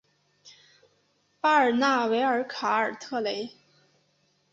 [1.39, 3.51] 巴尔纳维尔卡尔特雷。